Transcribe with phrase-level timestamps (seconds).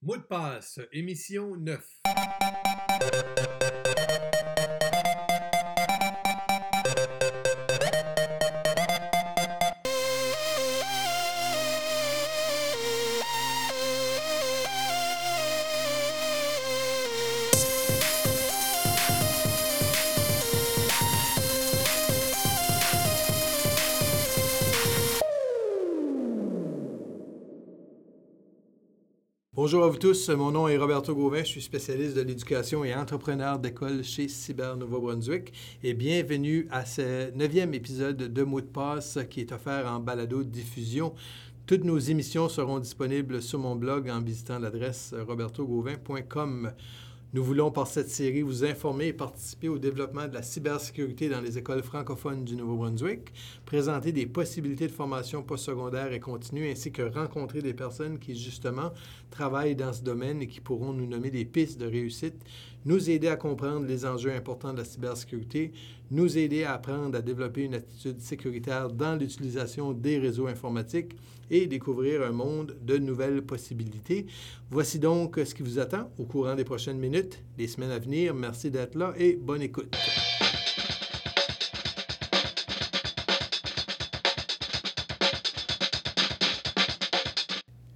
[0.00, 1.84] Mot de passe, émission 9.
[29.68, 32.94] Bonjour à vous tous, mon nom est Roberto Gauvin, je suis spécialiste de l'éducation et
[32.94, 35.52] entrepreneur d'école chez Cyber Nouveau-Brunswick
[35.84, 40.42] et bienvenue à ce neuvième épisode de Mot de passe qui est offert en balado
[40.42, 41.12] diffusion.
[41.66, 46.72] Toutes nos émissions seront disponibles sur mon blog en visitant l'adresse robertogauvin.com.
[47.34, 51.42] Nous voulons par cette série vous informer et participer au développement de la cybersécurité dans
[51.42, 53.34] les écoles francophones du Nouveau-Brunswick,
[53.66, 58.94] présenter des possibilités de formation postsecondaire et continue, ainsi que rencontrer des personnes qui, justement,
[59.30, 62.42] travaillent dans ce domaine et qui pourront nous nommer des pistes de réussite,
[62.86, 65.72] nous aider à comprendre les enjeux importants de la cybersécurité,
[66.10, 71.16] nous aider à apprendre à développer une attitude sécuritaire dans l'utilisation des réseaux informatiques
[71.50, 74.26] et découvrir un monde de nouvelles possibilités.
[74.70, 78.34] Voici donc ce qui vous attend au courant des prochaines minutes, les semaines à venir.
[78.34, 79.94] Merci d'être là et bonne écoute.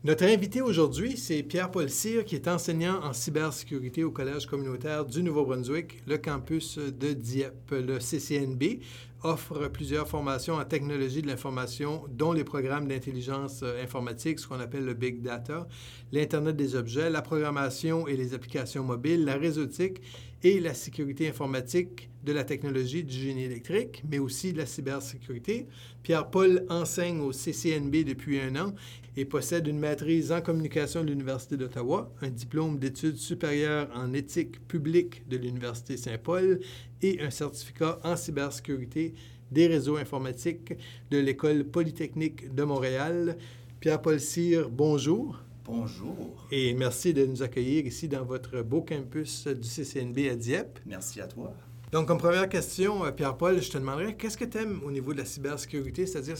[0.04, 5.22] Notre invité aujourd'hui, c'est Pierre-Paul Cyr, qui est enseignant en cybersécurité au Collège communautaire du
[5.22, 7.70] Nouveau-Brunswick, le campus de Dieppe.
[7.70, 8.80] Le CCNB
[9.22, 14.58] offre plusieurs formations en technologie de l'information, dont les programmes d'intelligence euh, informatique, ce qu'on
[14.58, 15.68] appelle le Big Data,
[16.10, 20.00] l'Internet des objets, la programmation et les applications mobiles, la réseautique
[20.44, 25.66] et la sécurité informatique de la technologie du génie électrique, mais aussi de la cybersécurité.
[26.02, 28.74] Pierre-Paul enseigne au CCNB depuis un an
[29.16, 34.66] et possède une maîtrise en communication de l'Université d'Ottawa, un diplôme d'études supérieures en éthique
[34.66, 36.60] publique de l'Université Saint-Paul
[37.02, 39.14] et un certificat en cybersécurité
[39.50, 40.74] des réseaux informatiques
[41.10, 43.36] de l'École polytechnique de Montréal.
[43.80, 45.42] Pierre-Paul Cyr, bonjour.
[45.64, 46.46] Bonjour.
[46.50, 50.80] Et merci de nous accueillir ici dans votre beau campus du CCNB à Dieppe.
[50.86, 51.54] Merci à toi.
[51.92, 55.12] Donc, comme première question, euh, Pierre-Paul, je te demanderais, qu'est-ce que tu aimes au niveau
[55.12, 56.06] de la cybersécurité?
[56.06, 56.36] C'est-à-dire,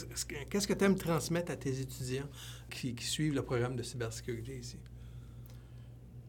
[0.51, 2.27] qu'est-ce que tu aimes transmettre à tes étudiants
[2.69, 4.79] qui, suivent le programme de cybersécurité ici?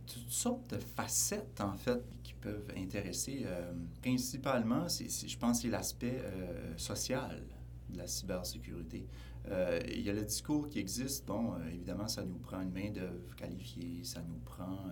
[0.06, 3.44] Toutes sortes de facettes, en fait, qui peuvent intéresser.
[3.46, 3.72] Euh,
[4.02, 7.42] principalement, je pense, c'est l'aspect euh, social
[7.90, 9.08] de la cybersécurité.
[9.50, 11.26] Il y a le discours qui existe.
[11.28, 14.90] Bon, évidemment, ça nous prend une main-d'œuvre qualifiée, ça nous prend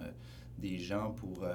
[0.58, 1.46] des gens pour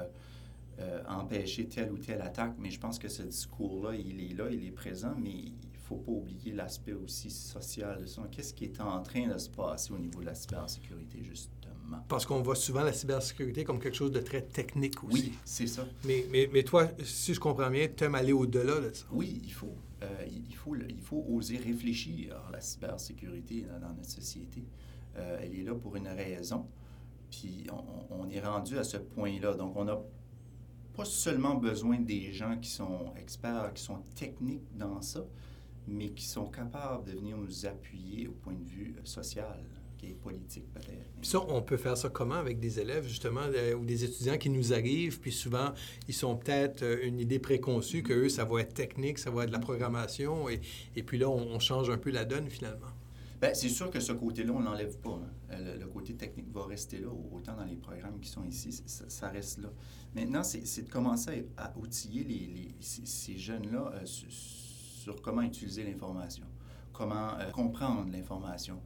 [0.79, 4.51] euh, empêcher telle ou telle attaque, mais je pense que ce discours-là, il est là,
[4.51, 8.21] il est présent, mais il ne faut pas oublier l'aspect aussi social de ça.
[8.31, 12.03] Qu'est-ce qui est en train de se passer au niveau de la cybersécurité, justement?
[12.09, 15.31] Parce qu'on voit souvent la cybersécurité comme quelque chose de très technique aussi.
[15.31, 15.87] Oui, c'est ça.
[16.05, 19.07] Mais, mais, mais, toi, si je comprends bien, tu aimes aller au-delà de ça.
[19.13, 19.75] Oui, il faut.
[20.03, 24.65] Euh, il, faut il faut oser réfléchir à la cybersécurité dans, notre société.
[25.17, 26.67] Euh, elle est là pour une raison.
[27.31, 29.55] Puis on, on est rendu à ce point-là.
[29.55, 30.03] Donc, on a
[30.95, 35.25] pas seulement besoin des gens qui sont experts, qui sont techniques dans ça,
[35.87, 39.63] mais qui sont capables de venir nous appuyer au point de vue euh, social,
[40.07, 41.11] qui est politique peut-être.
[41.21, 44.39] Puis ça, on peut faire ça comment avec des élèves, justement, euh, ou des étudiants
[44.39, 45.73] qui nous arrivent, puis souvent,
[46.09, 49.45] ils sont peut-être euh, une idée préconçue que eux, ça va être technique, ça va
[49.45, 50.61] être de la programmation, et,
[50.95, 52.93] et puis là, on change un peu la donne finalement.
[53.41, 55.21] Bien, c'est sûr que ce côté-là, on ne l'enlève pas.
[55.51, 55.59] Hein.
[55.79, 59.59] Le, côté technique va rester là, autant dans les programmes qui sont ici, ça, reste
[59.59, 59.69] là.
[60.15, 66.47] Maintenant, c'est de commencer à, outiller les, ces, jeunes-là euh, sur, comment utiliser l'information,
[66.93, 68.81] comment euh, comprendre l'information.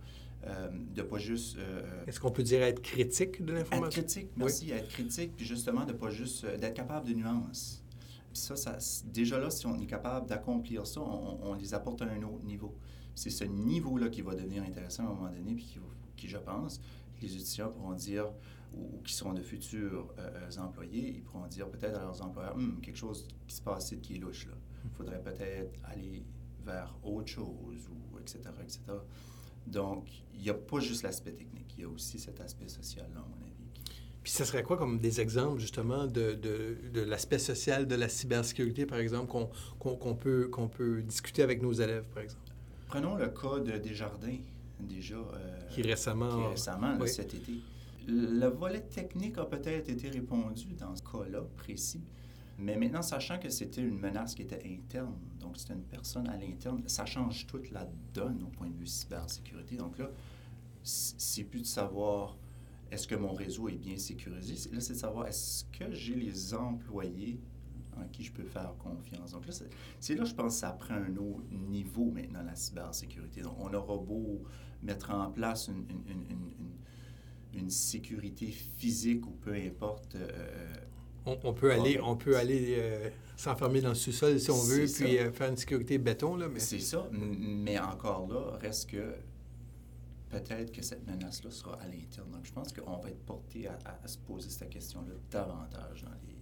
[0.46, 1.58] Euh, de pas juste...
[2.06, 3.86] Est-ce qu'on peut dire être critique de l'information?
[3.86, 4.70] Être critique, merci.
[4.70, 6.46] Être critique, puis justement de pas juste...
[6.46, 7.84] d'être capable de nuances.
[8.32, 12.00] Puis ça, ça, déjà là, si on est capable d'accomplir ça, on, on, les apporte
[12.02, 12.74] à un autre niveau
[13.14, 15.78] c'est ce niveau-là qui va devenir intéressant à un moment donné, puis
[16.16, 16.80] qui, je pense,
[17.20, 18.32] les étudiants pourront dire,
[18.74, 22.80] ou, qui seront de futurs euh, employés, ils pourront dire peut-être à leurs employeurs, hum,
[22.80, 24.54] quelque chose qui se passe ici qui est louche, là.
[24.84, 26.24] Il faudrait peut-être aller
[26.65, 28.80] vers autre chose, ou etc., etc.
[29.70, 33.20] Donc, il n'y a pas juste l'aspect technique, il y a aussi cet aspect social-là,
[33.20, 33.54] à mon avis.
[34.22, 38.08] Puis ce serait quoi comme des exemples justement de, de, de l'aspect social de la
[38.08, 42.42] cybersécurité, par exemple, qu'on qu'on peut, qu'on peut discuter avec nos élèves, par exemple?
[42.88, 44.38] Prenons le cas de Desjardins,
[44.80, 45.14] déjà.
[45.14, 46.50] Euh, qui récemment.
[46.50, 47.52] récemment, cet été.
[48.08, 52.02] Le volet technique a peut-être été répondu dans ce cas-là précis.
[52.60, 56.36] Mais maintenant, sachant que c'était une menace qui était interne, donc c'était une personne à
[56.36, 59.77] l'interne, ça change toute la donne au point de vue cybersécurité.
[59.77, 60.10] Donc là,
[60.83, 62.36] c'est plus de savoir
[62.91, 64.71] est-ce que mon réseau est bien sécurisé?
[64.72, 67.41] Là, c'est de savoir, est-ce que j'ai les employés
[67.97, 69.33] en qui je peux faire confiance?
[69.33, 69.53] Donc là,
[70.01, 73.42] c'est là, je pense, que ça prend un autre niveau maintenant, la cybersécurité.
[73.42, 74.42] Donc, on aura beau
[74.83, 76.24] mettre en place une, une,
[77.54, 80.16] une, sécurité physique ou peu importe.
[80.16, 80.74] Euh,
[81.26, 85.18] on, peut aller, on peut aller euh, s'enfermer dans le sous-sol si on veut, puis
[85.18, 86.36] euh, faire une sécurité béton.
[86.36, 86.60] Là, mais...
[86.60, 89.14] C'est ça, mais encore là, reste que
[90.30, 92.30] peut-être que cette menace-là sera à l'interne.
[92.30, 96.10] Donc, je pense qu'on va être porté à, à, se poser cette question-là davantage dans
[96.26, 96.40] les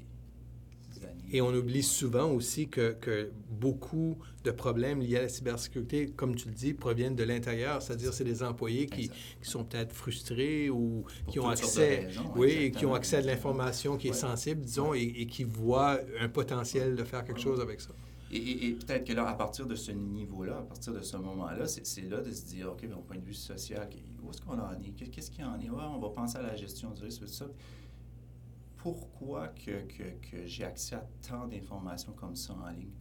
[1.31, 6.37] et on oublie souvent aussi que, que, beaucoup de problèmes liés à la cybersécurité, comme
[6.37, 10.71] tu le dis, proviennent de l'intérieur, c'est-à-dire c'est des employés qui, qui sont peut-être frustrés
[10.71, 14.95] ou qui ont accès, oui, qui ont accès à de l'information qui est sensible, disons,
[14.95, 17.91] et, qui voient un potentiel de faire quelque chose avec ça.
[18.31, 22.09] Et, peut-être que là, à partir de ce niveau-là, à partir de ce moment-là, c'est
[22.09, 23.89] là de se dire, OK, au point de vue social,
[24.23, 25.11] où est-ce qu'on en est?
[25.11, 25.69] Qu'est-ce qu'il y en est?
[25.69, 27.47] on va penser à la gestion du risque, tout ça
[28.79, 32.95] pourquoi que, que, j'ai accès à tant d'informations comme ça en ligne?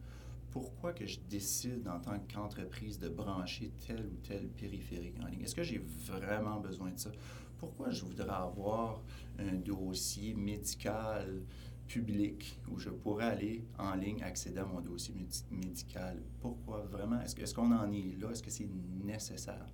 [0.51, 5.41] Pourquoi que je décide en tant qu'entreprise de brancher tel ou tel périphérique en ligne?
[5.43, 7.11] Est-ce que j'ai vraiment besoin de ça?
[7.59, 9.03] Pourquoi je voudrais avoir
[9.37, 11.43] un dossier médical
[11.87, 15.13] public où je pourrais aller en ligne accéder à mon dossier
[15.51, 16.23] médical?
[16.41, 17.21] Pourquoi vraiment?
[17.21, 18.31] Est-ce qu'on en est là?
[18.31, 18.69] Est-ce que c'est
[19.03, 19.67] nécessaire?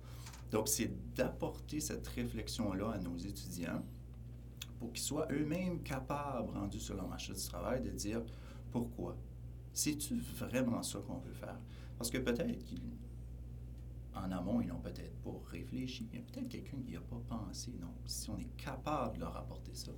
[0.50, 3.82] Donc, c'est d'apporter cette réflexion-là à nos étudiants
[4.78, 8.22] pour qu'ils soient eux-mêmes capables, rendus sur leur marché du travail, de dire
[8.70, 9.16] pourquoi.
[9.72, 11.58] C'est-tu vraiment ça qu'on veut faire?
[11.96, 12.64] Parce que peut-être
[14.12, 16.08] qu'en amont, ils n'ont peut-être pas réfléchi.
[16.12, 17.72] Il y a peut-être quelqu'un qui n'y a pas pensé.
[17.72, 19.92] Donc, si on est capable de leur apporter ça,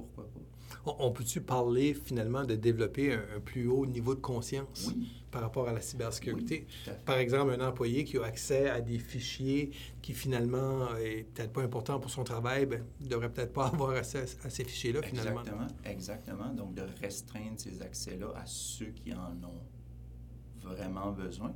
[0.00, 0.40] pourquoi pas?
[0.86, 4.94] On, peut-tu parler finalement de développer un, plus haut niveau de conscience
[5.30, 6.66] par rapport à la cybersécurité?
[7.04, 11.62] par exemple, un employé qui a accès à des fichiers qui finalement est peut-être pas
[11.62, 15.40] important pour son travail, ben, ne devrait peut-être pas avoir accès à, ces fichiers-là finalement.
[15.40, 16.54] Exactement, exactement.
[16.54, 21.54] Donc, de restreindre ces accès-là à ceux qui en ont vraiment besoin.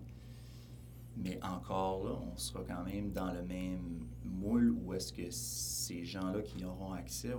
[1.16, 6.04] Mais encore là, on sera quand même dans le même moule où est-ce que ces
[6.04, 7.34] gens-là qui auront accès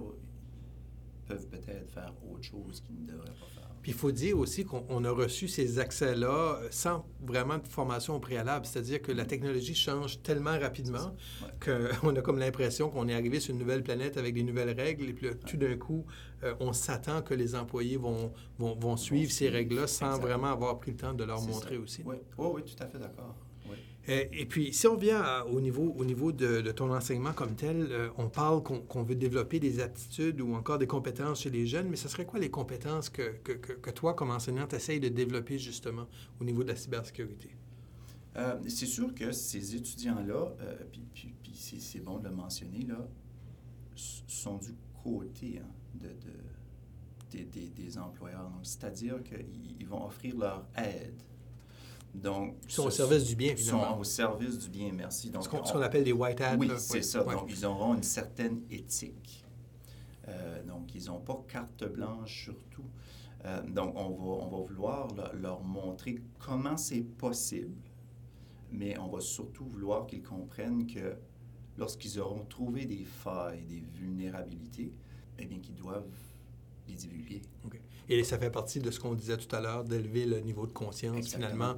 [1.28, 3.70] peuvent peut-être faire autre chose qu'ils ne devraient pas faire.
[3.82, 8.20] Puis il faut dire aussi qu'on a reçu ces accès-là sans vraiment de formation au
[8.20, 8.66] préalable.
[8.66, 11.16] C'est-à-dire que la technologie change tellement rapidement
[11.64, 15.10] qu'on a comme l'impression qu'on est arrivé sur une nouvelle planète avec des nouvelles règles.
[15.10, 16.04] Et puis tout d'un coup,
[16.44, 20.80] euh, on s'attend que les employés vont, vont, vont suivre ces règles-là sans vraiment avoir
[20.80, 22.02] pris le temps de leur montrer aussi.
[22.06, 22.16] Oui.
[22.38, 23.36] Oh, oui, tout à fait d'accord.
[24.10, 27.88] Euh, et puis, si on vient au niveau, au niveau de, ton enseignement comme tel,
[27.90, 31.90] euh, on parle qu'on veut développer des aptitudes ou encore des compétences chez les jeunes,
[31.90, 35.58] mais ce serait quoi les compétences que, que, toi, comme enseignant, tu essayes de développer
[35.58, 36.08] justement
[36.40, 37.56] au niveau de la cybersécurité?
[38.38, 40.56] Euh, c'est sûr que ces étudiants-là,
[40.92, 43.08] puis, puis, c'est bon de le mentionner, là,
[43.96, 46.10] sont du côté hein, de
[47.44, 48.52] des, des, employeurs.
[48.64, 51.22] C'est-à-dire qu'ils vont offrir leur aide
[52.22, 53.84] donc, ils sont au service du bien, finalement.
[53.84, 55.30] Ils sont au service du bien, merci.
[55.30, 56.56] Donc, ce qu'on appelle des white hats.
[56.58, 57.24] Oui, c'est ça.
[57.24, 59.44] Donc, ils auront une certaine éthique.
[60.28, 62.86] Euh, donc, ils n'ont pas carte blanche surtout.
[63.46, 67.78] Euh, donc, on va, on va vouloir leur montrer comment c'est possible,
[68.72, 71.16] mais on va surtout vouloir qu'ils comprennent que
[71.78, 74.94] lorsqu'ils auront trouvé des failles, des vulnérabilités,
[75.38, 76.06] eh bien, qu'ils doivent
[76.88, 77.42] les divulguer.
[78.08, 80.72] Et ça fait partie de ce qu'on disait tout à l'heure, d'élever le niveau de
[80.74, 81.76] conscience, finalement,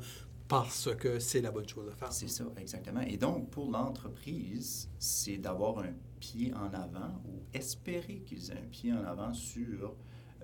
[0.48, 2.12] parce que c'est la bonne chose à faire.
[2.12, 3.02] C'est ça, exactement.
[3.02, 8.70] Et donc, pour l'entreprise, c'est d'avoir un pied en avant ou espérer qu'ils aient un
[8.70, 9.96] pied en avant sur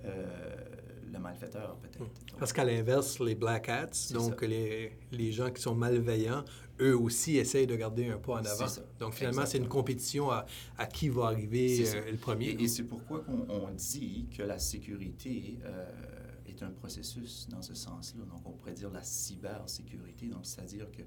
[0.05, 0.55] euh,
[1.13, 2.01] le malfaiteur, peut-être.
[2.01, 2.37] Hmm.
[2.39, 6.43] Parce qu'à l'inverse, les black hats, donc les, les, gens qui sont malveillants,
[6.81, 8.65] eux aussi essayent de garder un pas en avant.
[8.99, 10.45] Donc finalement, c'est une compétition à,
[10.77, 12.49] à, qui va arriver euh, le premier.
[12.59, 15.59] Et, c'est pourquoi on, dit que la sécurité...
[15.63, 15.85] Euh,
[16.63, 18.25] un processus dans ce sens-là.
[18.25, 20.27] Donc, on pourrait dire la cybersécurité.
[20.27, 21.03] Donc, c'est-à-dire que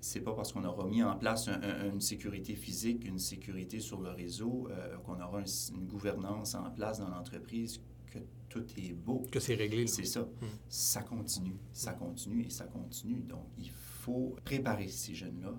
[0.00, 4.10] c'est pas parce qu'on aura mis en place une sécurité physique, une sécurité sur le
[4.10, 9.24] réseau, euh, qu'on aura une gouvernance en place dans l'entreprise que tout est beau.
[9.30, 9.86] Que c'est réglé.
[9.86, 10.22] C'est ça.
[10.22, 10.46] Hmm.
[10.68, 13.20] Ça continue, ça continue et ça continue.
[13.22, 15.54] Donc, il faut préparer ces jeunes-là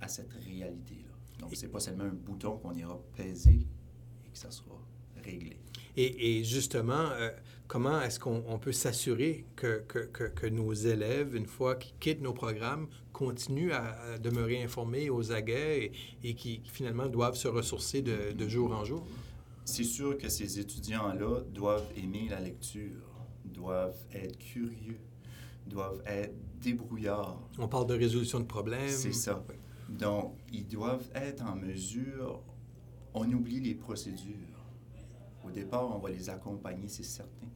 [0.00, 1.14] à cette réalité-là.
[1.38, 3.66] Donc, c'est pas seulement un bouton qu'on ira peser
[4.26, 4.76] et que ça sera
[5.22, 5.58] réglé.
[5.96, 7.30] Et, justement, euh,
[7.68, 12.32] comment est-ce qu'on peut s'assurer que, que, que, nos élèves, une fois qu'ils quittent nos
[12.32, 15.92] programmes, continuent à, demeurer informés aux aguets
[16.24, 19.06] et, qui finalement doivent se ressourcer de, de jour en jour?
[19.64, 25.00] C'est sûr que ces étudiants-là doivent aimer la lecture, doivent être curieux,
[25.66, 27.40] doivent être débrouillards.
[27.58, 28.88] On parle de résolution de problèmes.
[28.88, 29.42] C'est ça.
[29.88, 32.42] Donc, ils doivent être en mesure
[33.14, 34.34] on oublie les procédures.
[35.44, 37.46] Au départ, on va les accompagner, c'est certain.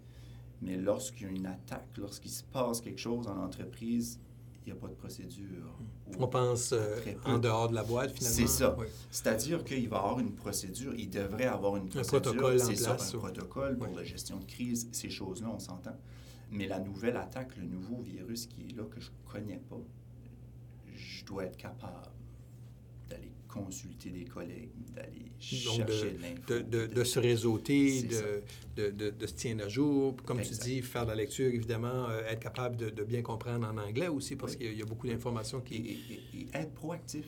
[0.63, 4.21] Mais lorsqu'il y a une attaque, lorsqu'il se passe quelque chose en entreprise,
[4.69, 5.79] il n'y a pas de procédure.
[6.19, 8.37] On pense euh, en dehors de la boîte, finalement.
[8.37, 8.77] C'est ça.
[9.11, 12.19] C'est-à-dire qu'il va y avoir une procédure, il devrait avoir une procédure.
[12.19, 13.15] Un protocole en place.
[13.15, 15.97] un protocole pour la gestion de crise, ces choses-là, on s'entend.
[16.51, 19.81] Mais la nouvelle attaque, le nouveau virus qui est là, que je ne connais pas,
[20.95, 22.11] je dois être capable
[23.49, 26.63] consulter des collègues, d'aller chercher de, l'info.
[26.63, 28.03] De, de, se réseauter,
[28.77, 30.15] de, de, se tenir à jour.
[30.25, 33.77] Comme tu dis, faire de la lecture, évidemment, euh, être capable de, bien comprendre en
[33.79, 36.21] anglais aussi, parce qu'il y, a beaucoup d'informations qui...
[36.35, 37.27] Et, être proactif.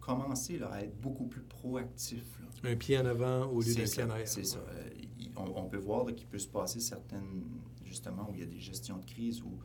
[0.00, 2.24] Commencer à être beaucoup plus proactif.
[2.64, 4.28] Un pied en avant au lieu d'un pied en arrière.
[4.28, 4.58] C'est ça.
[4.58, 4.88] Euh,
[5.36, 7.44] on, peut voir qu'il peut se passer certaines,
[7.84, 9.58] justement, où il y a des gestions de crise où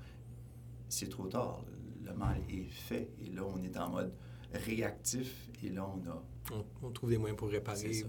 [0.89, 1.65] c'est trop tard.
[2.03, 3.09] Le mal est fait.
[3.25, 4.13] Et là, on est en mode
[4.53, 6.23] réactif et là, on a...
[6.81, 8.03] On, trouve des moyens pour réparer.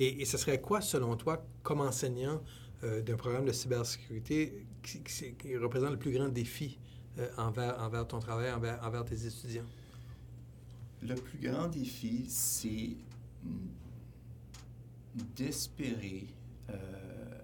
[0.00, 2.40] Et, et, ce serait quoi, selon toi, comme enseignant
[2.82, 6.78] euh, d'un programme de cybersécurité, qui, représente le plus grand défi
[7.18, 9.66] euh, envers, envers ton travail, envers, envers tes étudiants?
[11.02, 12.96] Le plus grand défi, c'est
[15.36, 16.26] d'espérer
[16.70, 17.40] euh,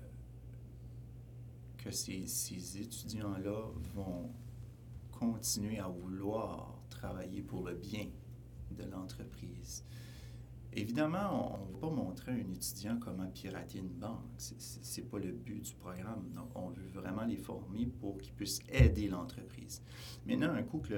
[1.77, 4.31] que ces, ces étudiants-là vont
[5.13, 8.07] continuer à vouloir travailler pour le bien
[8.75, 9.85] de l'entreprise.
[10.73, 14.21] Évidemment, on ne va pas montrer à un étudiant comment pirater une banque.
[14.39, 16.31] Ce n'est pas le but du programme.
[16.35, 19.83] Donc, on veut vraiment les former pour qu'ils puissent aider l'entreprise.
[20.27, 20.95] Maintenant, un coup que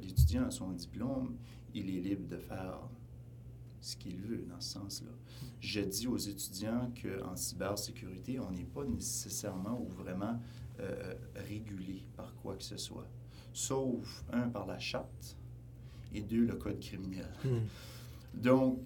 [0.00, 1.36] l'étudiant a son diplôme,
[1.74, 2.80] il est libre de faire
[3.80, 5.12] ce qu'il veut dans ce sens-là.
[5.60, 10.38] Je dis aux étudiants qu'en cybersécurité, on n'est pas nécessairement ou vraiment
[10.80, 13.08] euh, régulé par quoi que ce soit,
[13.52, 15.36] sauf, un, par la charte,
[16.14, 17.28] et deux, le code criminel.
[17.44, 17.60] Hmm.
[18.34, 18.80] Donc,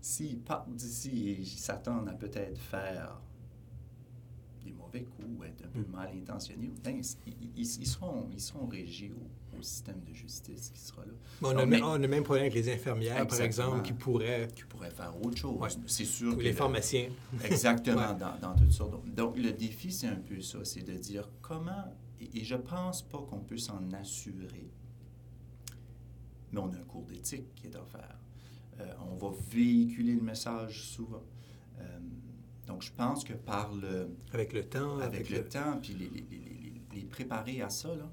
[0.00, 3.20] s'ils partent d'ici et s'attendent à peut-être faire
[4.64, 5.92] des mauvais coups ou être un peu hmm.
[5.92, 7.00] mal intentionnés, ben,
[7.56, 11.12] ils, seront, ils seront régis au, système de justice qui sera là.
[11.42, 14.46] on, a même, on, a le même problème avec les infirmières, par exemple, qui pourraient...
[14.54, 15.80] Qui pourraient faire autre chose.
[15.84, 17.08] C'est sûr Ou les pharmaciens.
[17.44, 19.04] Exactement, dans, dans, toutes sortes.
[19.08, 21.92] Donc, le défi, c'est un peu ça, c'est de dire comment...
[22.20, 24.70] Et, et je pense pas qu'on peut s'en assurer
[26.52, 28.18] mais on a un cours d'éthique qui est offert.
[28.80, 31.24] Euh, on va véhiculer le message souvent.
[31.80, 31.98] Euh,
[32.66, 34.08] donc, je pense que par le...
[34.32, 34.98] Avec le temps.
[34.98, 38.08] Avec, le, temps, puis les, les, les, préparer à ça, là,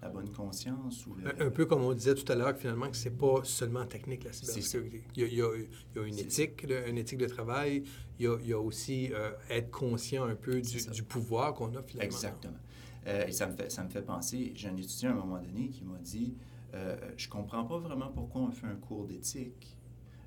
[0.00, 1.06] la bonne conscience.
[1.06, 4.24] Ou un, peu comme on disait tout à l'heure, finalement, que c'est pas seulement technique,
[4.24, 5.02] la cybersécurité.
[5.16, 7.82] Il y, a, il, y a, il y a, une éthique, une éthique de travail.
[8.18, 11.52] Il y a, il y a aussi euh, être conscient un peu du, du pouvoir
[11.52, 12.10] qu'on a, finalement.
[12.10, 12.58] Exactement.
[13.06, 15.68] et ça me, fait, ça me fait penser, j'ai un étudiant à un moment donné
[15.68, 16.34] qui m'a dit
[16.74, 19.76] euh, je ne comprends pas vraiment pourquoi on fait un cours d'éthique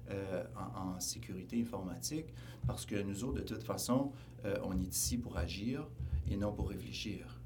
[0.09, 0.43] euh,
[0.75, 2.33] en, sécurité informatique,
[2.67, 4.11] parce que nous autres, de toute façon,
[4.43, 5.87] euh, on est ici pour agir
[6.29, 7.39] et non pour réfléchir.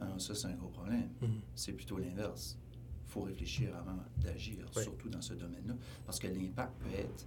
[0.00, 1.10] Alors ça, c'est un gros problème.
[1.22, 1.40] Mm-hmm.
[1.54, 2.58] C'est plutôt l'inverse.
[3.06, 5.74] Il faut réfléchir avant d'agir, surtout dans ce domaine-là,
[6.06, 7.26] parce que l'impact peut être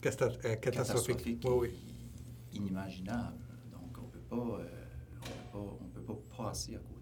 [0.00, 1.46] catastrophique, catastrophique
[2.52, 3.44] inimaginable.
[3.72, 6.95] Donc, on ne peut pas, on peut pas passer à côté.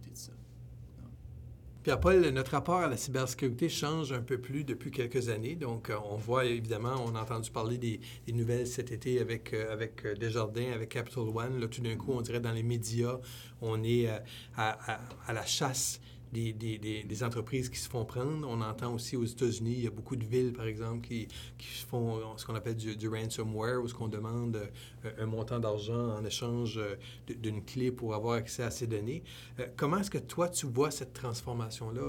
[1.84, 5.54] Pierre-Paul, notre rapport à la cybersécurité change un peu plus depuis quelques années.
[5.54, 8.00] Donc, euh, on voit évidemment, on a entendu parler des,
[8.32, 9.76] nouvelles cet été avec, euh,
[10.06, 11.60] euh, Desjardins, avec Capital One.
[11.60, 13.18] Là, tout d'un coup, on dirait dans les médias,
[13.60, 14.08] on est
[14.56, 16.00] à la chasse
[16.34, 18.46] des, entreprises qui se font prendre.
[18.48, 21.66] On entend aussi aux États-Unis, il y a beaucoup de villes, par exemple, qui, qui
[21.66, 24.56] font ce qu'on appelle du, ransomware, où ce qu'on demande
[25.04, 26.96] euh, un montant d'argent en échange euh,
[27.28, 29.22] d'une clé pour avoir accès à ces données.
[29.60, 32.02] Euh, comment est-ce que toi, tu vois cette transformation-là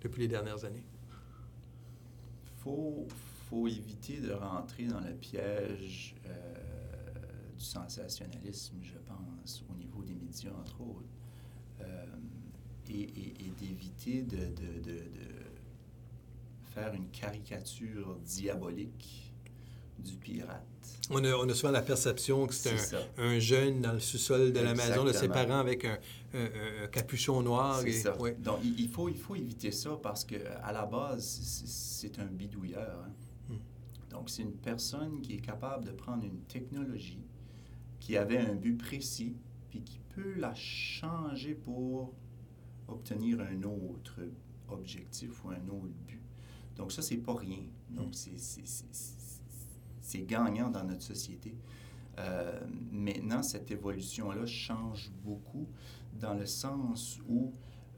[0.00, 0.84] depuis les dernières années?
[2.44, 3.06] Il faut,
[3.48, 6.14] faut, éviter de rentrer dans le piège
[7.58, 11.08] du sensationnalisme, je pense, au niveau des médias, entre autres
[12.90, 14.98] et, d'éviter de, de,
[16.74, 19.32] faire une caricature diabolique
[19.98, 20.62] du pirate.
[21.10, 22.76] On a, on a souvent la perception que c'est
[23.18, 25.98] un, jeune dans le sous-sol de la maison de ses parents avec un,
[26.90, 27.80] capuchon noir.
[27.80, 28.16] C'est ça.
[28.38, 33.04] Donc, il, faut, il faut éviter ça parce qu'à la base, c'est un bidouilleur.
[33.04, 33.12] Hein.
[33.50, 34.10] Hmm.
[34.10, 37.26] Donc, c'est une personne qui est capable de prendre une technologie
[38.02, 39.36] qui avait un but précis,
[39.70, 42.12] puis qui peut la changer pour
[42.92, 44.20] obtenir un autre
[44.68, 46.22] objectif ou un autre but.
[46.76, 47.64] Donc ça, c'est pas rien.
[47.90, 48.64] Donc mm.
[50.00, 51.54] c'est gagnant dans notre société.
[52.18, 55.66] Euh, maintenant, cette évolution-là change beaucoup
[56.12, 57.52] dans le sens où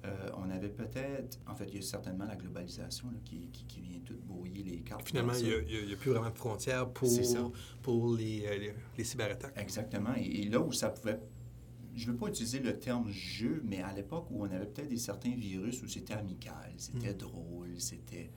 [0.04, 3.64] euh, on avait peut-être, en fait, il y a certainement la globalisation là, qui, qui,
[3.64, 5.08] qui, vient tout brouiller les cartes.
[5.08, 7.08] Finalement, il n'y a, a, plus vraiment de frontières pour,
[7.82, 9.56] pour les, euh, les, les, cyberattaques.
[9.56, 10.14] Exactement.
[10.16, 11.18] Et, et, là où ça pouvait,
[11.94, 14.88] je ne veux pas utiliser le terme jeu, mais à l'époque où on avait peut-être
[14.88, 17.18] des certains virus où c'était amical, c'était mmh.
[17.18, 18.30] drôle, c'était...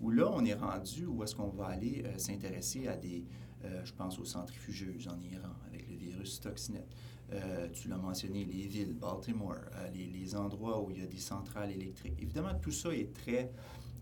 [0.00, 3.24] Où là, on est rendu où est-ce qu'on va aller euh, s'intéresser à des,
[3.64, 6.84] euh, je pense aux centrifugeuses en Iran avec le virus Stuxnet.
[7.32, 9.56] Euh, tu l'as mentionné, les villes, Baltimore,
[9.94, 12.14] les, les, endroits où il y a des centrales électriques.
[12.20, 13.50] Évidemment, tout ça est très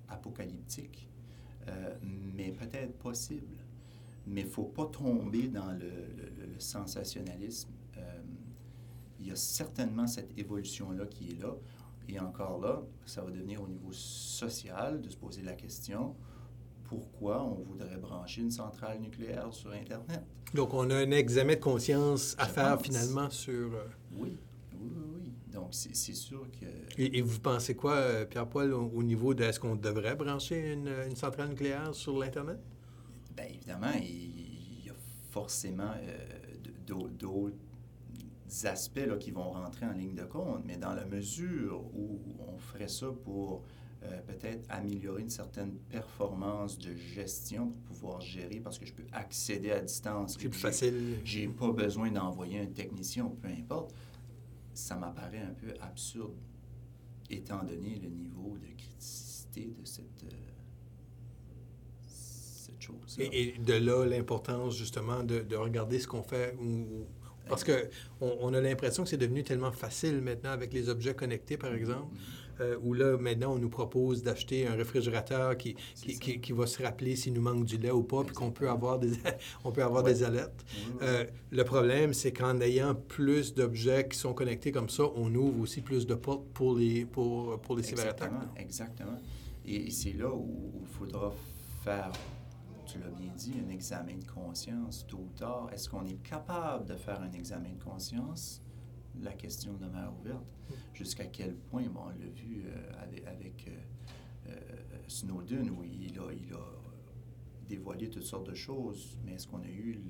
[0.08, 1.08] apocalyptique,
[2.36, 3.56] mais peut-être possible.
[4.26, 7.70] Mais il ne faut pas tomber dans le, le, le sensationnalisme.
[9.24, 11.54] Euh, il y a certainement cette évolution-là qui est là.
[12.08, 16.14] Et encore là, ça va devenir au niveau social de se poser la question,
[16.84, 20.22] pourquoi on voudrait brancher une centrale nucléaire sur Internet?
[20.52, 22.86] Donc, on a un examen de conscience à Je faire pense.
[22.86, 23.74] finalement sur...
[23.74, 23.86] Euh...
[24.12, 24.36] Oui,
[24.74, 25.32] oui, oui.
[25.50, 26.66] Donc, c'est sûr que...
[27.00, 30.72] Et, et, vous pensez quoi, euh, Pierre-Paul, au, au, niveau de est-ce qu'on devrait brancher
[30.72, 32.58] une, une, centrale nucléaire sur l'Internet?
[33.34, 34.94] Bien, évidemment, il y a
[35.30, 36.18] forcément euh,
[36.86, 37.16] d'autres
[38.64, 42.58] aspects là, qui vont rentrer en ligne de compte, mais dans la mesure où on
[42.58, 43.62] ferait ça pour
[44.04, 49.06] euh, peut-être améliorer une certaine performance de gestion pour pouvoir gérer parce que je peux
[49.12, 50.36] accéder à distance.
[50.38, 51.20] C'est plus facile.
[51.24, 53.94] J'ai pas besoin d'envoyer un technicien peu importe.
[54.74, 56.34] Ça m'apparaît un peu absurde
[57.30, 60.36] étant donné le niveau de criticité de cette, euh,
[62.06, 63.16] cette chose.
[63.18, 67.06] Et, et, de là l'importance justement de, de regarder ce qu'on fait ou,
[67.48, 67.72] parce qu'on
[68.20, 72.14] on a l'impression que c'est devenu tellement facile maintenant avec les objets connectés, par exemple,
[72.60, 76.66] euh, où là, maintenant, on nous propose d'acheter un réfrigérateur qui, qui, qui, qui, va
[76.66, 79.10] se rappeler s'il nous manque du lait ou pas, puis qu'on peut avoir des,
[79.64, 80.12] on peut avoir ouais.
[80.12, 80.64] des alertes.
[81.02, 85.60] Euh, le problème, c'est qu'en ayant plus d'objets qui sont connectés comme ça, on ouvre
[85.60, 88.32] aussi plus de portes pour les, pour, pour les cyberattaques.
[88.56, 89.18] Exactement,
[89.66, 91.32] et c'est là où il faudra
[91.82, 92.12] faire
[92.84, 95.68] tu l'as bien dit, un examen de conscience, tôt ou tard.
[95.72, 98.62] Est-ce qu'on est capable de faire un examen de conscience?
[99.20, 100.44] La question demeure ouverte.
[100.92, 106.18] Jusqu'à quel point, bon, on l'a vu euh, avec, avec euh, euh, Snowden, où il
[106.18, 106.66] a, il a
[107.68, 110.00] dévoilé toutes sortes de choses, mais est-ce qu'on a eu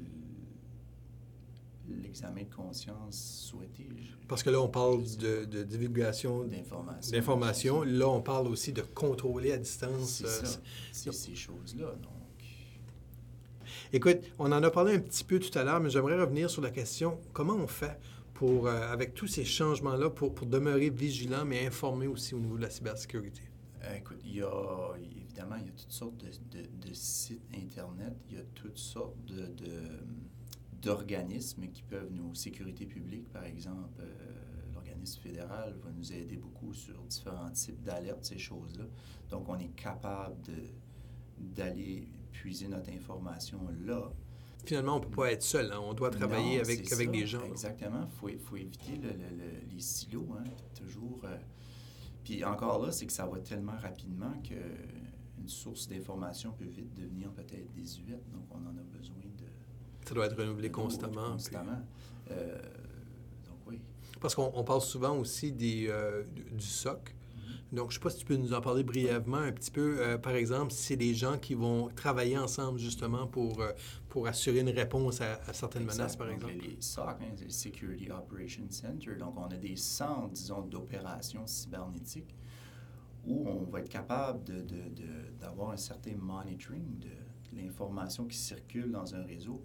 [1.87, 3.16] l'examen de conscience
[3.51, 3.87] souhaité?
[4.27, 7.83] Parce que là, on parle de, de divulgation d'informations.
[7.83, 10.25] Là, on parle aussi de contrôler à distance.
[10.92, 11.94] C'est ces choses-là.
[13.94, 16.61] Écoute, on en a parlé un petit peu tout à l'heure, mais j'aimerais revenir sur
[16.61, 17.96] la question comment on fait
[18.33, 22.62] pour, euh, avec tous ces changements-là, pour, demeurer vigilant, mais informé aussi au niveau de
[22.62, 23.42] la cybersécurité?
[23.85, 28.38] Euh, écoute, il y a, évidemment, il y a toutes sortes de, sites Internet, il
[28.38, 29.14] y a toutes sortes
[30.83, 36.74] d'organismes qui peuvent nous, sécurité publique, par exemple, euh, l'organisme fédéral va nous aider beaucoup
[36.74, 38.87] sur différents types d'alertes, ces choses-là.
[39.30, 40.35] Donc, on est capable
[41.38, 44.12] d'aller puiser notre information là.
[44.66, 45.70] Finalement, on ne peut pas être seul.
[45.73, 45.81] Hein?
[45.83, 47.44] On doit travailler non, avec, avec des gens.
[47.44, 48.07] Exactement.
[48.07, 50.27] Il faut, faut, éviter le, le, le, les silos.
[50.38, 50.44] Hein?
[50.75, 51.20] Toujours.
[51.25, 51.37] Euh...
[52.25, 57.31] Puis encore là, c'est que ça va tellement rapidement qu'une source d'information peut vite devenir
[57.33, 58.25] peut-être désuète.
[58.33, 59.44] Donc, on en a besoin de.
[60.09, 61.33] Ça doit être renouvelé constamment.
[61.33, 61.83] Constamment.
[62.25, 62.35] Puis...
[62.35, 62.59] Euh,
[63.47, 63.81] donc, oui.
[64.18, 67.14] Parce qu'on parle souvent aussi des, euh, du SOC.
[67.72, 69.96] Donc, je ne sais pas si tu peux nous en parler brièvement un petit peu.
[69.98, 73.72] Euh, par exemple, si c'est des gens qui vont travailler ensemble justement pour, euh,
[74.09, 75.98] pour assurer une réponse à, à certaines exact.
[75.98, 76.55] menaces, par donc, exemple.
[76.55, 79.16] Les SOC, hein, les Security Operations Center.
[79.18, 82.35] Donc, on a des centres, disons, d'opérations cybernétiques
[83.27, 84.44] où on va être capable
[85.40, 89.62] d'avoir de, de, un certain monitoring de l'information qui circule dans un réseau,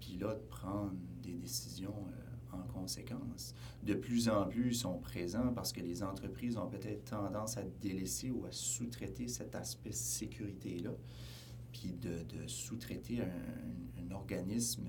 [0.00, 1.94] puis là, de prendre des décisions.
[2.08, 3.54] Euh, en conséquence.
[3.82, 7.62] De plus en plus, ils sont présents parce que les entreprises ont peut-être tendance à
[7.80, 10.92] délaisser ou à sous-traiter cet aspect sécurité-là,
[11.72, 14.88] puis de, de sous-traiter un, un, organisme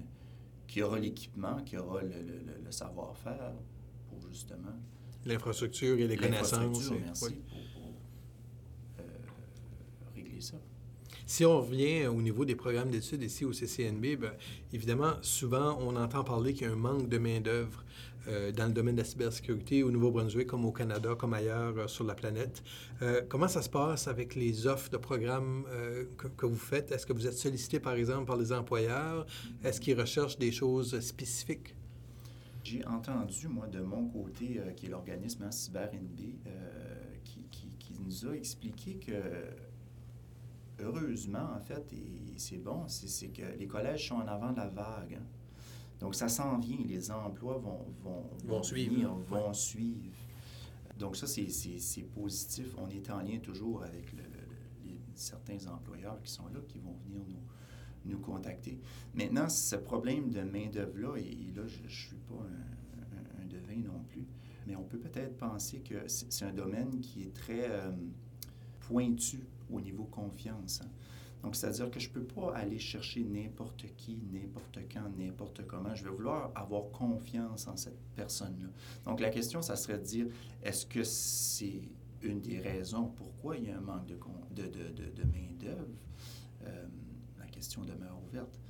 [0.67, 3.53] qui aura l'équipement, qui aura le, le, le savoir-faire
[4.07, 4.73] pour justement...
[5.25, 6.91] L'infrastructure et les connaissances.
[6.91, 7.41] merci, oui.
[7.47, 7.93] pour, pour
[8.99, 9.03] euh,
[10.13, 10.57] régler ça.
[11.33, 14.33] Si on revient au niveau des programmes d'études ici au CCNB, bien,
[14.71, 17.83] évidemment, souvent, on entend parler qu'il y a un manque de main-d'œuvre
[18.27, 21.87] euh, dans le domaine de la cybersécurité au Nouveau-Brunswick, comme au Canada, comme ailleurs euh,
[21.87, 22.61] sur la planète.
[23.01, 25.65] Euh, comment ça se passe avec les offres de programmes
[26.37, 26.91] que, vous faites?
[26.91, 29.25] Est-ce que vous êtes sollicité, par exemple, par les employeurs?
[29.63, 31.73] Est-ce qu'ils recherchent des choses spécifiques?
[32.63, 36.15] J'ai entendu, moi, de mon côté, qui est l'organisme CyberNB,
[37.23, 39.13] qui, qui, qui, nous a expliqué que
[40.83, 44.67] heureusement, en fait, et c'est bon, c'est que les collèges sont en avant de la
[44.67, 45.17] vague.
[45.19, 45.25] Hein.
[45.99, 46.79] Donc, ça s'en vient.
[46.85, 48.93] Les emplois vont, vont, vont, vont suivre.
[48.93, 50.15] Venir, vont suivre.
[50.97, 52.75] Donc ça, c'est positif.
[52.77, 54.23] On est en lien toujours avec le,
[54.83, 58.79] les, certains employeurs qui sont là, qui vont venir nous, nous contacter.
[59.13, 64.03] Maintenant, ce problème de main-d'œuvre-là, et, là, je ne suis pas un, un, devin non
[64.09, 64.25] plus,
[64.67, 67.91] mais on peut peut-être penser que c'est un domaine qui est très euh,
[68.81, 70.81] pointu au niveau confiance.
[70.83, 70.89] Hein.
[71.43, 75.93] Donc, c'est-à-dire que je ne peux pas aller chercher n'importe qui, n'importe quand, n'importe comment.
[75.93, 78.69] Je vais vouloir avoir confiance en cette personne-là.
[79.05, 80.27] Donc, la question, ça serait de dire,
[80.63, 81.81] est-ce que c'est
[82.21, 84.15] une des raisons pourquoi il y a un manque de,
[84.55, 85.97] de, de, de main-d'œuvre?
[86.63, 86.87] Euh,
[87.37, 88.61] la question demeure ouverte.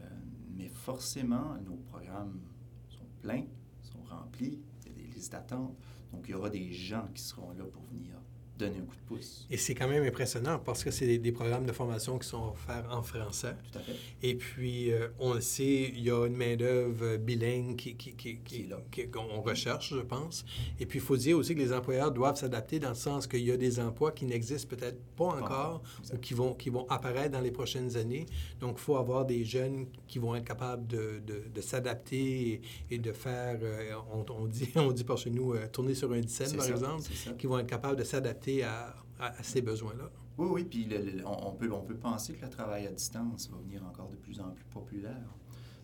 [0.00, 0.08] Euh,
[0.54, 2.40] mais forcément, nos programmes
[2.88, 3.46] sont pleins,
[3.82, 5.76] sont remplis, il y a des listes d'attente.
[6.12, 8.14] Donc, il y aura des gens qui seront là pour venir
[8.58, 9.46] donner un coup de pouce.
[9.50, 12.86] Et c'est quand même impressionnant parce que c'est des, programmes de formation qui sont offerts
[12.90, 13.54] en français.
[13.72, 13.92] Tout à fait.
[14.22, 18.38] Et puis, euh, on le sait, il y a une main-d'œuvre bilingue qui, qui, qui,
[18.44, 20.44] qui, qu'on recherche, je pense.
[20.78, 23.40] Et puis, il faut dire aussi que les employeurs doivent s'adapter dans le sens qu'il
[23.40, 27.32] y a des emplois qui n'existent peut-être pas encore ou qui vont, qui vont apparaître
[27.32, 28.26] dans les prochaines années.
[28.60, 32.60] Donc, il faut avoir des jeunes qui vont être capables de, de, de s'adapter
[32.90, 36.12] et, de faire, euh, on, on, dit, on dit par chez nous, euh, tourner sur
[36.12, 37.02] un dizaine, par exemple,
[37.38, 38.94] qui vont être capables de s'adapter à,
[39.42, 40.10] ces besoins-là.
[40.38, 40.88] Oui, oui, puis
[41.24, 44.40] on, peut, on peut penser que le travail à distance va venir encore de plus
[44.40, 45.36] en plus populaire.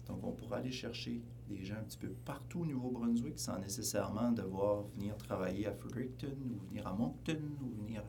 [0.09, 4.33] Donc, on pourra aller chercher des gens un petit peu partout au Nouveau-Brunswick sans nécessairement
[4.33, 8.03] devoir venir travailler à Fredericton ou venir à Moncton ou venir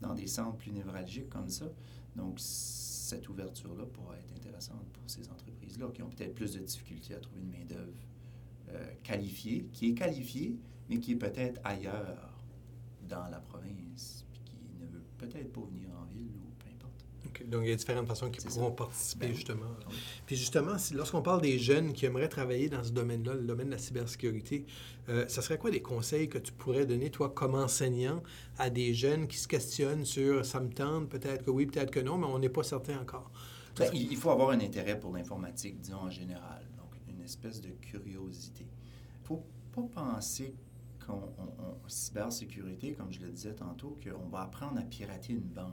[0.00, 1.66] dans des centres plus névralgiques comme ça.
[2.16, 7.14] Donc, cette ouverture-là pourra être intéressante pour ces entreprises-là qui ont peut-être plus de difficultés
[7.14, 8.06] à trouver une main-d'œuvre
[8.70, 10.58] euh, qualifiée, qui est qualifiée,
[10.88, 12.37] mais qui est peut-être ailleurs
[13.08, 17.48] dans la province, puis qui ne veut peut-être pas venir en ville ou peu importe.
[17.48, 19.66] Donc, il y a différentes façons qui pourront participer, ben justement.
[20.26, 23.72] Puis, justement, lorsqu'on parle des jeunes qui aimeraient travailler dans ce domaine-là, le domaine de
[23.72, 24.66] la cybersécurité,
[25.08, 28.22] euh, ça serait quoi des conseils que tu pourrais donner, toi, comme enseignant,
[28.58, 32.00] à des jeunes qui se questionnent sur ça me tente, peut-être que oui, peut-être que
[32.00, 33.30] non, mais on n'est pas certain encore?
[33.78, 36.66] Ben, il faut avoir un intérêt pour l'informatique, disons, en général.
[36.76, 38.66] Donc, une espèce de curiosité.
[38.66, 40.54] Il ne faut pas penser
[41.08, 45.72] en cybersécurité, comme je le disais tantôt, qu'on va apprendre à pirater une banque.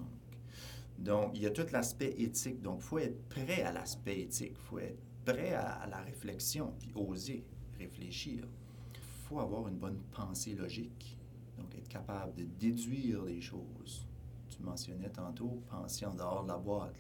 [0.98, 2.62] Donc, il y a tout l'aspect éthique.
[2.62, 4.54] Donc, il faut être prêt à l'aspect éthique.
[4.56, 7.44] Il faut être prêt à, la réflexion, puis oser
[7.78, 8.46] réfléchir.
[8.94, 11.18] Il faut avoir une bonne pensée logique.
[11.58, 14.08] Donc, être capable de déduire des choses.
[14.50, 16.96] Tu mentionnais tantôt, penser en dehors de la boîte.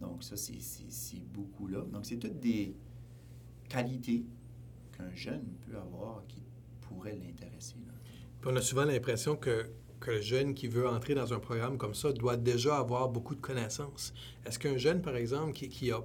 [0.00, 1.82] Donc, ça, c'est beaucoup là.
[1.82, 2.74] Donc, c'est toutes des
[3.68, 4.24] qualités
[4.96, 6.42] qu'un jeune peut avoir qui
[6.92, 7.76] pourrait l'intéresser.
[8.44, 9.66] On a souvent l'impression que,
[10.00, 13.34] que le jeune qui veut entrer dans un programme comme ça doit déjà avoir beaucoup
[13.34, 14.12] de connaissances.
[14.44, 16.00] Est-ce qu'un jeune, par exemple, qui, qui, a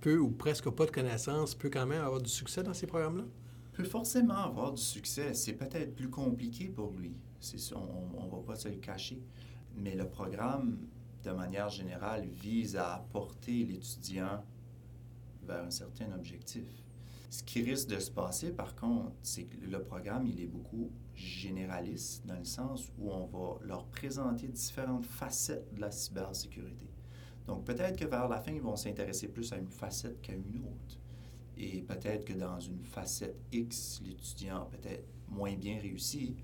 [0.00, 3.24] peu ou presque pas de connaissances, peut quand même avoir du succès dans ces programmes-là?
[3.72, 5.32] Peut forcément avoir du succès.
[5.34, 7.14] C'est peut-être plus compliqué pour lui.
[7.40, 9.22] C'est on ne va pas se le cacher.
[9.74, 10.78] Mais le programme,
[11.24, 14.44] de manière générale, vise à apporter l'étudiant
[15.46, 16.66] vers un certain objectif.
[17.30, 20.90] Ce qui risque de se passer, par contre, c'est que le programme, il est beaucoup
[21.14, 26.90] généraliste dans le sens où on va leur présenter différentes facettes de la cybersécurité.
[27.46, 30.64] Donc, peut-être que vers la fin, ils vont s'intéresser plus à une facette qu'à une
[30.64, 30.98] autre.
[31.56, 36.34] Et peut-être que dans une facette X, l'étudiant a peut-être moins bien réussi,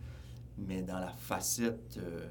[0.57, 2.29] mais dans la facette euh,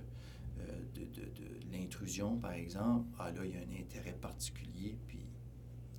[0.60, 4.98] euh, de, de, de l'intrusion, par exemple, ah là, il y a un intérêt particulier,
[5.08, 5.28] puis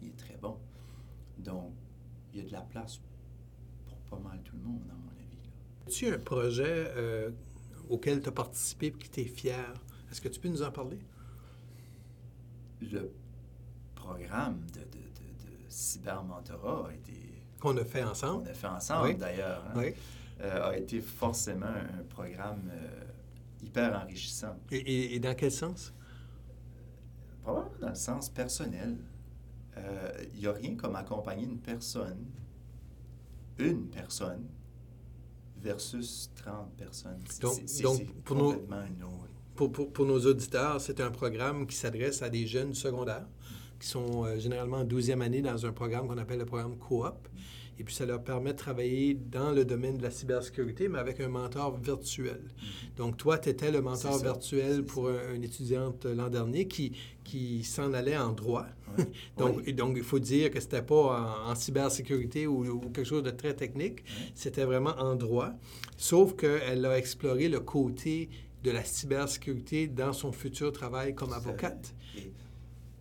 [0.01, 0.57] il est très bon.
[1.37, 1.75] Donc,
[2.37, 3.01] il y a de la place
[3.87, 5.39] pour pas mal tout le monde, à mon avis.
[5.87, 7.31] As-tu un projet euh,
[7.89, 9.73] auquel tu as participé et qui t'es fier?
[10.11, 10.99] Est-ce que tu peux nous en parler?
[12.81, 13.11] Le
[13.95, 17.13] programme de, de, de, cybermentorat a été...
[17.59, 18.45] Qu'on a fait ensemble.
[18.45, 19.65] Qu'on a fait ensemble, d'ailleurs.
[19.69, 19.73] Hein.
[19.77, 19.95] Oui.
[20.41, 23.05] Euh, a été forcément un programme euh,
[23.63, 24.55] hyper enrichissant.
[24.71, 25.95] Et, et, dans quel sens?
[27.43, 28.99] Probablement dans le sens personnel
[29.77, 32.25] il euh, n'y a rien comme accompagner une personne,
[33.59, 34.47] une personne,
[35.61, 37.23] versus 30 personnes.
[37.41, 38.55] Donc, pour, nos,
[39.55, 43.27] pour, pour, pour, nos auditeurs, c'est un programme qui s'adresse à des jeunes secondaires
[43.79, 47.29] qui sont euh, généralement en 12e année dans un programme qu'on appelle le programme Coop.
[47.79, 51.21] Et puis, ça leur permet de travailler dans le domaine de la cybersécurité, mais avec
[51.21, 52.41] un mentor virtuel.
[52.41, 52.97] Mm-hmm.
[52.97, 56.93] Donc, toi, tu étais le mentor virtuel pour une étudiante l'an dernier qui,
[57.25, 58.67] qui s'en allait en droit.
[59.37, 63.55] donc, donc, il faut dire que c'était pas en, cybersécurité ou, quelque chose de très
[63.55, 64.05] technique.
[64.35, 65.51] C'était vraiment en droit.
[65.97, 68.29] Sauf qu'elle a exploré le côté
[68.63, 71.95] de la cybersécurité dans son futur travail comme avocate.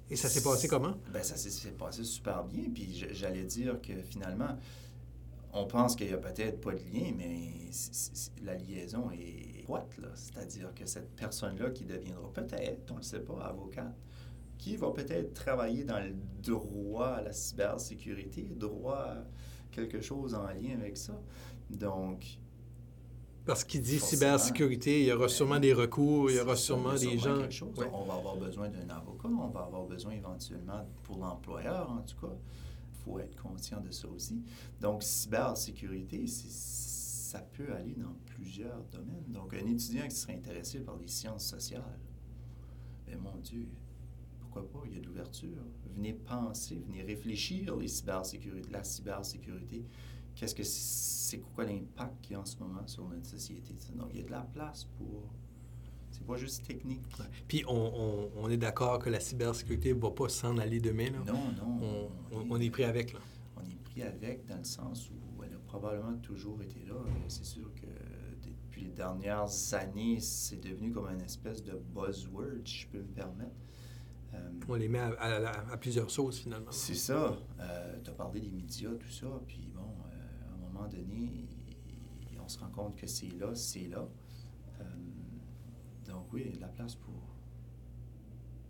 [0.10, 0.96] Et ça s'est passé comment?
[1.12, 2.64] Ben, ça s'est passé super bien.
[2.74, 4.58] Puis j'allais dire que finalement,
[5.54, 7.32] on pense qu'il n'y a peut-être pas de lien, mais
[8.44, 9.90] la liaison est étroite.
[10.14, 13.96] C'est-à-dire que cette personne-là qui deviendra peut-être, on ne le sait pas, avocate,
[14.58, 19.24] qui va peut-être travailler dans le droit à la cybersécurité, droit à
[19.72, 21.20] quelque chose en lien avec ça.
[21.70, 22.40] Donc,
[23.46, 27.18] parce qu'il dit cybersécurité, il y aura sûrement des recours, il y aura sûrement des
[27.18, 27.38] gens.
[27.92, 32.18] On va avoir besoin d'un avocat, on va avoir besoin éventuellement pour l'employeur, en tout
[32.26, 32.34] cas.
[32.34, 34.42] Il faut être conscient de ça aussi.
[34.82, 39.26] Donc, cybersécurité, ça peut aller dans plusieurs domaines.
[39.28, 42.00] Donc, un étudiant qui serait intéressé par les sciences sociales,
[43.06, 43.68] bien, mon Dieu,
[44.40, 45.62] pourquoi pas, il y a de l'ouverture.
[45.96, 49.86] Venez penser, venez réfléchir les cybersécurité, la cybersécurité
[50.36, 53.74] qu'est-ce que c'est quoi l'impact qu'il y a en ce moment sur notre société?
[53.96, 55.32] Donc, il y a de la place pour.
[56.12, 57.02] C'est pas juste technique.
[57.48, 61.12] Puis, on, on, est d'accord que la cybersécurité ne va pas s'en aller demain.
[61.12, 61.20] Là?
[61.26, 62.10] Non, non.
[62.32, 63.12] On, on, est pris avec.
[63.12, 63.20] Là.
[63.58, 66.96] On est pris avec dans le sens où elle a probablement toujours été là.
[67.28, 67.88] C'est sûr que
[68.48, 73.14] depuis les dernières années, c'est devenu comme une espèce de buzzword, si je peux me
[73.14, 73.56] permettre.
[74.34, 76.72] Euh, on les met à, plusieurs sauces, finalement.
[76.72, 77.38] C'est ça.
[77.60, 79.28] Euh, tu as parlé des médias, tout ça.
[79.48, 79.72] Puis
[80.76, 81.48] moment donné,
[82.44, 84.08] on se rend compte que c'est là, c'est là.
[84.80, 84.84] Euh,
[86.08, 87.14] donc oui, il y a de la place pour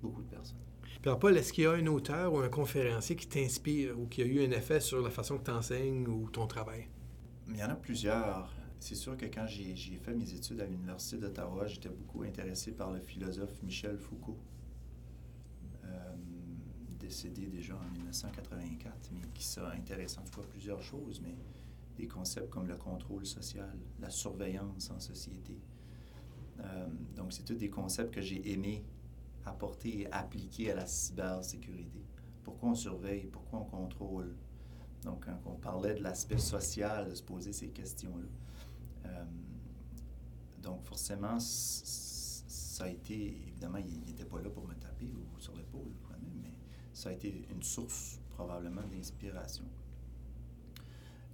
[0.01, 0.57] beaucoup de personnes.
[1.01, 4.25] Pierre-Paul, est-ce qu'il y a un auteur ou un conférencier qui t'inspire ou qui a
[4.25, 6.87] eu un effet sur la façon que tu enseignes ou ton travail?
[7.47, 8.51] Il y en a plusieurs.
[8.79, 12.91] C'est sûr que quand j'ai fait mes études à l'Université d'Ottawa, j'étais beaucoup intéressé par
[12.91, 14.37] le philosophe Michel Foucault,
[15.83, 16.15] euh,
[16.99, 21.19] décédé déjà en 1984, mais qui s'est intéressé en tout cas à plusieurs choses.
[21.21, 21.35] Mais
[21.95, 25.57] des concepts comme le contrôle social, la surveillance en société.
[26.59, 28.85] Euh, donc, c'est tous des concepts que j'ai aimé
[29.45, 32.03] apporter et appliquer à la cybersécurité.
[32.43, 34.35] Pourquoi on surveille, pourquoi on contrôle?
[35.03, 39.09] Donc, quand on parlait de l'aspect social, de se poser ces questions-là.
[39.09, 39.25] Euh,
[40.61, 45.55] donc, forcément, ça a été, évidemment, il n'était pas là pour me taper ou sur
[45.55, 45.93] l'épaule,
[46.41, 46.53] mais
[46.91, 49.65] ça a été une source probablement d'inspiration.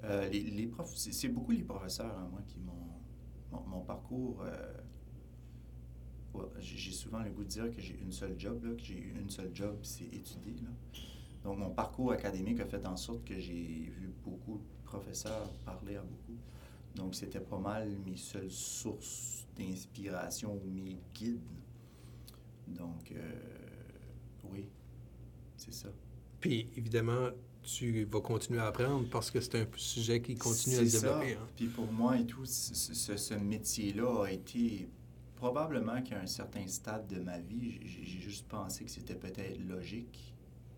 [0.04, 2.74] Euh, les, profs, c'est beaucoup les professeurs, hein, moi, qui m'ont.
[3.68, 4.42] Mon, parcours.
[4.44, 4.74] Euh,
[6.60, 9.14] j'ai souvent le goût de dire que j'ai une seule job, là, que j'ai eu
[9.20, 10.56] une seule job, c'est étudier.
[10.64, 10.70] Là.
[11.44, 15.96] Donc, mon parcours académique a fait en sorte que j'ai vu beaucoup de professeurs parler
[15.96, 16.38] à beaucoup.
[16.96, 21.40] Donc, c'était pas mal mes seules sources d'inspiration ou mes guides.
[22.68, 23.32] Donc, euh,
[24.52, 24.70] oui,
[25.58, 25.90] c'est ça.
[26.40, 27.30] Puis, évidemment,
[27.63, 31.34] tu vas continuer à apprendre parce que c'est un sujet qui continue à se développer.
[31.34, 31.47] Hein.
[31.56, 34.88] Puis pour moi et tout, ce, ce métier-là a été
[35.36, 40.34] probablement qu'à un certain stade de ma vie, j'ai juste pensé que c'était peut-être logique.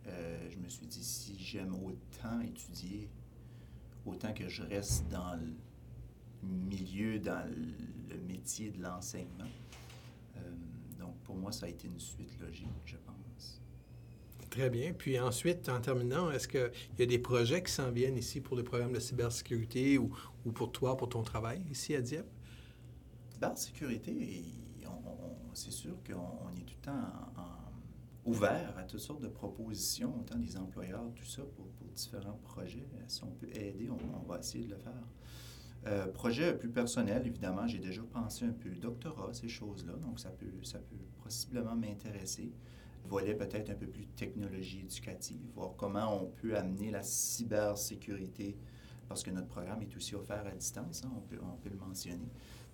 [0.07, 3.09] Euh, je me suis dit, si j'aime autant étudier,
[4.05, 5.53] autant que je reste dans le
[6.47, 7.45] milieu, dans
[8.09, 9.49] le métier de l'enseignement.
[10.37, 10.39] Euh,
[10.99, 13.12] donc pour moi, ça a été une suite logique, je pense.
[14.53, 14.93] Très bien.
[14.93, 18.55] Puis ensuite, en terminant, est-ce qu'il y a des projets qui s'en viennent ici pour
[18.55, 22.29] le programme de cybersécurité ou, ou pour toi, pour ton travail ici à Dieppe?
[23.31, 24.43] Cybersécurité,
[25.55, 27.01] c'est sûr qu'on est tout le temps
[28.25, 32.87] ouvert à toutes sortes de propositions, autant des employeurs, tout ça, pour, différents projets.
[33.07, 35.07] Si on peut aider, on, va essayer de le faire.
[35.87, 40.29] Euh, projet plus personnel, évidemment, j'ai déjà pensé un peu doctorat, ces choses-là, donc ça
[40.29, 42.53] peut, ça peut possiblement m'intéresser
[43.05, 48.57] volet peut-être un peu plus technologie éducative, voir comment on peut amener la cybersécurité,
[49.07, 51.77] parce que notre programme est aussi offert à distance, hein, on, peut, on peut le
[51.77, 52.29] mentionner.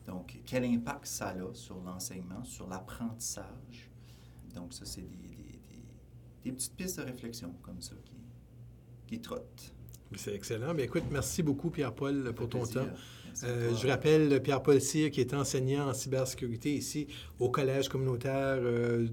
[0.06, 3.92] Donc, quel impact ça a sur l'enseignement, sur l'apprentissage?
[4.56, 5.60] Donc, ça, c'est des, des,
[6.44, 8.16] des, petites pistes de réflexion comme ça qui,
[9.08, 9.74] qui trottent.
[10.16, 10.74] C'est excellent.
[10.74, 12.88] Bien, écoute, merci beaucoup, Pierre-Paul, pour ton temps.
[13.44, 17.08] Euh, je rappelle Pierre-Paul Cyr, qui est enseignant en cybersécurité ici
[17.40, 19.08] au Collège communautaire euh,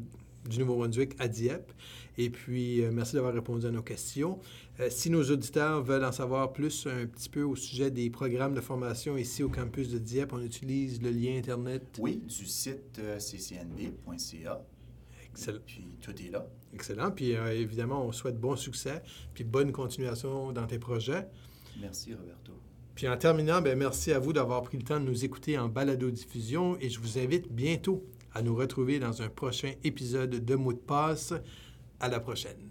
[0.49, 1.73] du Nouveau-Brunswick à Dieppe.
[2.19, 4.39] Et puis, euh, merci d'avoir répondu à nos questions.
[4.81, 8.55] Euh, si nos auditeurs veulent en savoir plus un petit peu au sujet des programmes
[8.55, 11.99] de formation ici au campus de Dieppe, on utilise le lien Internet.
[11.99, 14.63] Oui, du site euh, ccnb.ca.
[15.31, 15.59] Excellent.
[15.67, 16.47] Puis tout est là.
[16.73, 17.11] Excellent.
[17.11, 19.03] Puis évidemment, on souhaite bon succès,
[19.35, 21.27] puis bonne continuation dans tes projets.
[21.81, 22.53] Merci, Roberto.
[22.95, 25.69] Puis en terminant, bien, merci à vous d'avoir pris le temps de nous écouter en
[25.69, 28.03] balado-diffusion et je vous invite bientôt
[28.37, 31.33] à nous retrouver dans un prochain épisode de Mots de passe.
[31.99, 32.69] À la prochaine.